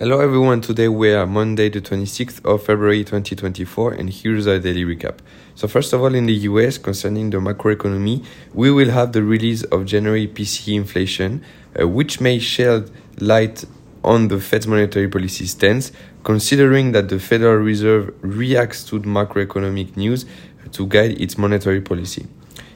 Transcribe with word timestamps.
Hello 0.00 0.20
everyone, 0.20 0.62
today 0.62 0.88
we 0.88 1.12
are 1.12 1.26
Monday 1.26 1.68
the 1.68 1.82
26th 1.82 2.42
of 2.46 2.62
February 2.62 3.04
2024 3.04 3.92
and 3.92 4.08
here's 4.08 4.46
our 4.46 4.58
daily 4.58 4.82
recap. 4.82 5.18
So 5.54 5.68
first 5.68 5.92
of 5.92 6.00
all 6.00 6.14
in 6.14 6.24
the 6.24 6.32
US 6.48 6.78
concerning 6.78 7.28
the 7.28 7.36
macroeconomy, 7.36 8.24
we 8.54 8.70
will 8.70 8.88
have 8.88 9.12
the 9.12 9.22
release 9.22 9.62
of 9.64 9.84
January 9.84 10.26
PCE 10.26 10.74
inflation 10.74 11.44
uh, 11.78 11.86
which 11.86 12.18
may 12.18 12.38
shed 12.38 12.90
light 13.18 13.66
on 14.02 14.28
the 14.28 14.40
Fed's 14.40 14.66
monetary 14.66 15.06
policy 15.06 15.44
stance 15.44 15.92
considering 16.24 16.92
that 16.92 17.10
the 17.10 17.18
Federal 17.18 17.56
Reserve 17.56 18.14
reacts 18.22 18.84
to 18.84 19.00
the 19.00 19.06
macroeconomic 19.06 19.98
news 19.98 20.24
to 20.72 20.86
guide 20.86 21.20
its 21.20 21.36
monetary 21.36 21.82
policy. 21.82 22.26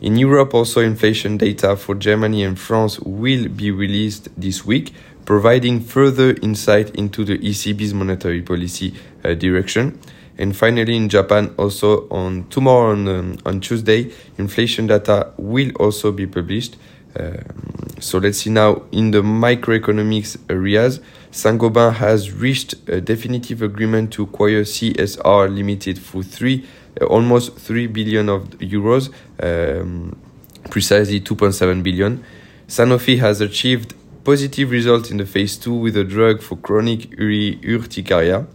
In 0.00 0.16
Europe, 0.16 0.54
also 0.54 0.80
inflation 0.80 1.36
data 1.36 1.76
for 1.76 1.94
Germany 1.94 2.42
and 2.42 2.58
France 2.58 2.98
will 3.00 3.48
be 3.48 3.70
released 3.70 4.30
this 4.34 4.64
week, 4.64 4.94
providing 5.26 5.80
further 5.80 6.34
insight 6.40 6.88
into 6.94 7.22
the 7.22 7.38
ECB's 7.38 7.92
monetary 7.92 8.40
policy 8.40 8.94
uh, 9.22 9.34
direction. 9.34 10.00
And 10.38 10.56
finally, 10.56 10.96
in 10.96 11.10
Japan, 11.10 11.54
also 11.58 12.08
on 12.08 12.48
tomorrow 12.48 12.92
on, 12.92 13.08
um, 13.08 13.38
on 13.44 13.60
Tuesday, 13.60 14.10
inflation 14.38 14.86
data 14.86 15.32
will 15.36 15.70
also 15.72 16.12
be 16.12 16.26
published. 16.26 16.78
Um, 17.18 17.44
so 18.00 18.16
let's 18.16 18.38
see 18.38 18.50
now 18.50 18.82
in 18.92 19.10
the 19.10 19.20
microeconomics 19.20 20.38
areas. 20.48 21.00
Saint-Gobain 21.30 21.92
has 21.96 22.32
reached 22.32 22.74
a 22.88 23.02
definitive 23.02 23.60
agreement 23.60 24.12
to 24.14 24.22
acquire 24.22 24.62
CSR 24.62 25.54
Limited 25.54 25.98
for 25.98 26.22
three, 26.22 26.66
almost 27.08 27.56
three 27.56 27.86
billion 27.86 28.28
of 28.28 28.50
euros, 28.58 29.10
um, 29.42 30.16
precisely 30.70 31.20
2.7 31.20 31.82
billion. 31.82 32.22
Sanofi 32.68 33.18
has 33.18 33.40
achieved 33.40 33.94
positive 34.24 34.70
results 34.70 35.10
in 35.10 35.16
the 35.16 35.26
phase 35.26 35.56
two 35.56 35.74
with 35.74 35.96
a 35.96 36.04
drug 36.04 36.42
for 36.42 36.56
chronic 36.56 37.10
urticaria. 37.18 38.46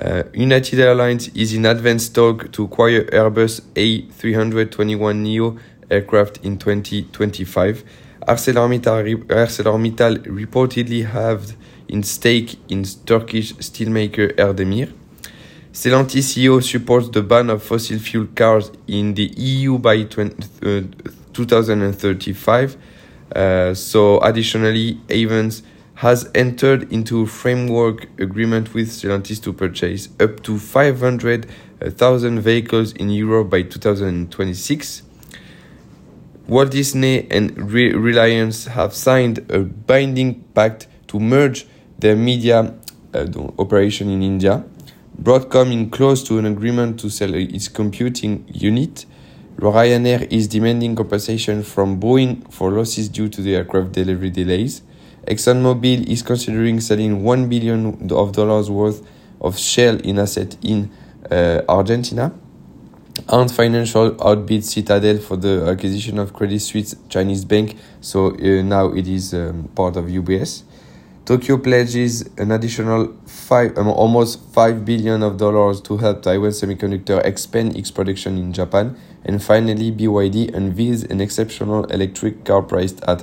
Uh, 0.00 0.22
United 0.32 0.80
Airlines 0.80 1.28
is 1.34 1.52
in 1.52 1.66
advanced 1.66 2.14
talk 2.14 2.50
to 2.52 2.64
acquire 2.64 3.04
Airbus 3.04 3.60
A321neo 3.74 5.58
aircraft 5.90 6.38
in 6.42 6.58
2025. 6.58 7.84
ArcelorMittal, 8.26 9.24
ArcelorMittal 9.26 10.26
reportedly 10.26 11.04
have 11.04 11.54
in 11.88 12.02
stake 12.02 12.56
in 12.70 12.84
Turkish 13.04 13.52
steelmaker 13.54 14.34
Erdemir. 14.36 14.92
Stellantis 15.72 16.34
CEO 16.34 16.62
supports 16.62 17.08
the 17.08 17.22
ban 17.22 17.48
of 17.48 17.62
fossil 17.62 17.98
fuel 17.98 18.26
cars 18.34 18.70
in 18.86 19.14
the 19.14 19.32
EU 19.38 19.78
by 19.78 20.02
20, 20.02 20.34
uh, 20.66 20.82
2035. 21.32 22.76
Uh, 23.34 23.72
so, 23.72 24.20
additionally, 24.20 25.00
Ayvens 25.08 25.62
has 25.94 26.30
entered 26.34 26.92
into 26.92 27.22
a 27.22 27.26
framework 27.26 28.06
agreement 28.20 28.74
with 28.74 28.90
Stellantis 28.90 29.42
to 29.44 29.54
purchase 29.54 30.10
up 30.20 30.42
to 30.42 30.58
500,000 30.58 32.40
vehicles 32.40 32.92
in 32.92 33.08
Europe 33.08 33.48
by 33.48 33.62
2026. 33.62 35.02
Walt 36.48 36.70
Disney 36.70 37.26
and 37.30 37.72
Re- 37.72 37.94
Reliance 37.94 38.66
have 38.66 38.92
signed 38.92 39.50
a 39.50 39.60
binding 39.60 40.42
pact 40.54 40.86
to 41.06 41.18
merge 41.18 41.66
their 41.98 42.14
media 42.14 42.74
uh, 43.14 43.26
operation 43.58 44.10
in 44.10 44.22
India. 44.22 44.64
Broadcom 45.20 45.72
in 45.72 45.90
close 45.90 46.22
to 46.24 46.38
an 46.38 46.46
agreement 46.46 46.98
to 47.00 47.10
sell 47.10 47.34
its 47.34 47.68
computing 47.68 48.44
unit. 48.48 49.06
Ryanair 49.56 50.30
is 50.32 50.48
demanding 50.48 50.96
compensation 50.96 51.62
from 51.62 52.00
Boeing 52.00 52.50
for 52.52 52.70
losses 52.70 53.08
due 53.08 53.28
to 53.28 53.42
the 53.42 53.54
aircraft 53.54 53.92
delivery 53.92 54.30
delays. 54.30 54.82
ExxonMobil 55.26 56.08
is 56.08 56.22
considering 56.22 56.80
selling 56.80 57.22
1 57.22 57.48
billion 57.48 58.10
of 58.10 58.32
dollars 58.32 58.70
worth 58.70 59.06
of 59.40 59.58
Shell 59.58 60.00
in 60.00 60.18
asset 60.18 60.56
in 60.62 60.90
uh, 61.30 61.60
Argentina. 61.68 62.32
Ant 63.28 63.50
Financial 63.50 64.16
outbid 64.26 64.64
Citadel 64.64 65.18
for 65.18 65.36
the 65.36 65.66
acquisition 65.68 66.18
of 66.18 66.32
Credit 66.32 66.58
Suisse 66.58 66.96
Chinese 67.08 67.44
bank, 67.44 67.76
so 68.00 68.34
uh, 68.34 68.62
now 68.62 68.88
it 68.88 69.06
is 69.06 69.34
um, 69.34 69.68
part 69.74 69.96
of 69.96 70.06
UBS. 70.06 70.62
Tokyo 71.24 71.56
pledges 71.56 72.28
an 72.36 72.50
additional 72.50 73.16
five, 73.26 73.78
um, 73.78 73.86
almost 73.86 74.40
five 74.52 74.84
billion 74.84 75.22
of 75.22 75.36
dollars 75.36 75.80
to 75.82 75.96
help 75.96 76.22
Taiwan 76.22 76.50
Semiconductor 76.50 77.24
expand 77.24 77.76
its 77.76 77.92
production 77.92 78.36
in 78.38 78.52
Japan. 78.52 78.96
And 79.24 79.40
finally, 79.40 79.92
BYD 79.92 80.52
unveils 80.52 81.04
an 81.04 81.20
exceptional 81.20 81.84
electric 81.84 82.44
car 82.44 82.62
priced 82.62 83.04
at 83.04 83.22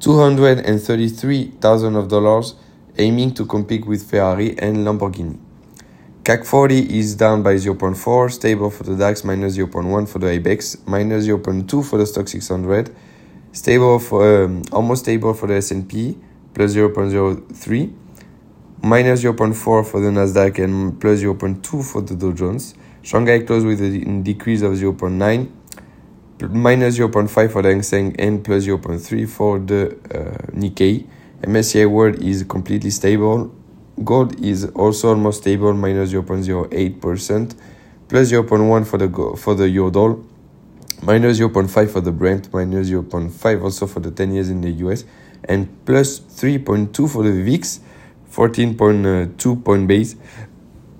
two 0.00 0.18
hundred 0.18 0.60
and 0.60 0.80
thirty-three 0.80 1.52
thousand 1.60 1.96
of 1.96 2.08
dollars, 2.08 2.54
aiming 2.96 3.34
to 3.34 3.44
compete 3.44 3.86
with 3.86 4.08
Ferrari 4.08 4.58
and 4.58 4.78
Lamborghini. 4.78 5.38
CAC 6.24 6.46
40 6.46 6.98
is 6.98 7.14
down 7.14 7.42
by 7.42 7.54
0.4, 7.54 8.30
stable 8.30 8.68
for 8.68 8.84
the 8.84 8.94
DAX, 8.94 9.24
minus 9.24 9.56
0.1 9.56 10.06
for 10.06 10.18
the 10.18 10.26
IBEX, 10.26 10.86
minus 10.86 11.26
0.2 11.26 11.82
for 11.82 11.96
the 11.96 12.04
Stoxx 12.04 12.28
600, 12.28 12.94
stable 13.52 13.98
for 13.98 14.44
um, 14.44 14.62
almost 14.70 15.04
stable 15.04 15.32
for 15.32 15.46
the 15.46 15.54
S&P, 15.54 16.18
plus 16.54 16.74
0.03, 16.74 17.92
minus 18.82 19.22
0.4 19.22 19.54
for 19.54 20.00
the 20.00 20.08
Nasdaq, 20.08 20.62
and 20.62 21.00
plus 21.00 21.22
0.2 21.22 21.84
for 21.84 22.02
the 22.02 22.14
Dow 22.14 22.32
Jones. 22.32 22.74
Shanghai 23.02 23.40
closed 23.40 23.66
with 23.66 23.80
a 23.80 24.20
decrease 24.22 24.62
of 24.62 24.72
0.9, 24.72 25.50
minus 26.50 26.98
0.5 26.98 27.50
for 27.52 27.62
the 27.62 27.68
Hang 27.68 27.82
Seng, 27.82 28.16
and 28.18 28.44
plus 28.44 28.66
0.3 28.66 29.28
for 29.28 29.58
the 29.58 29.92
uh, 30.14 30.52
Nikkei. 30.52 31.06
MSCI 31.42 31.88
World 31.88 32.20
is 32.22 32.42
completely 32.42 32.90
stable, 32.90 33.54
Gold 34.04 34.40
is 34.40 34.66
also 34.66 35.08
almost 35.08 35.42
stable, 35.42 35.72
minus 35.74 36.12
0.08%, 36.12 37.54
plus 38.08 38.30
0.1 38.30 38.86
for 38.86 38.98
the 38.98 39.36
for 39.36 39.54
the 39.54 39.68
euro 39.68 40.24
minus 41.02 41.38
0.5 41.40 41.90
for 41.90 42.00
the 42.00 42.12
Brent, 42.12 42.52
minus 42.52 42.90
0.5 42.90 43.62
also 43.62 43.86
for 43.86 44.00
the 44.00 44.10
10 44.10 44.34
years 44.34 44.50
in 44.50 44.60
the 44.60 44.70
US, 44.86 45.04
and 45.44 45.68
plus 45.84 46.20
3.2 46.20 47.10
for 47.10 47.22
the 47.22 47.42
VIX, 47.42 47.80
14.2 48.30 49.64
point 49.64 49.88
base. 49.88 50.16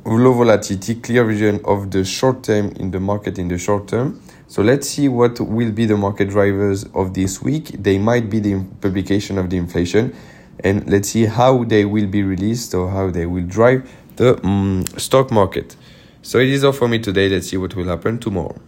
Low 0.05 0.33
volatility, 0.33 0.95
clear 0.95 1.25
vision 1.25 1.61
of 1.65 1.91
the 1.91 2.03
short 2.05 2.43
term 2.43 2.69
in 2.77 2.91
the 2.91 3.01
market 3.01 3.39
in 3.39 3.49
the 3.49 3.59
short 3.59 3.89
term. 3.89 4.21
So 4.47 4.63
let's 4.63 4.89
see 4.89 5.09
what 5.09 5.39
will 5.39 5.73
be 5.73 5.85
the 5.85 5.97
market 5.97 6.31
drivers 6.31 6.85
of 6.95 7.13
this 7.13 7.43
week. 7.43 7.67
They 7.83 7.99
might 7.99 8.31
be 8.31 8.41
the 8.41 8.65
publication 8.81 9.37
of 9.37 9.51
the 9.51 9.59
inflation 9.59 10.15
and 10.65 10.89
let's 10.89 11.11
see 11.11 11.27
how 11.27 11.65
they 11.65 11.85
will 11.85 12.07
be 12.07 12.23
released 12.23 12.75
or 12.75 12.91
how 12.91 13.11
they 13.11 13.27
will 13.27 13.45
drive 13.45 13.91
the 14.17 14.45
um, 14.45 14.85
stock 14.97 15.31
market. 15.31 15.77
So 16.23 16.39
it 16.39 16.49
is 16.49 16.65
all 16.65 16.73
for 16.73 16.89
me 16.89 16.99
today. 16.99 17.29
Let's 17.29 17.49
see 17.49 17.57
what 17.57 17.77
will 17.77 17.87
happen 17.87 18.19
tomorrow. 18.19 18.59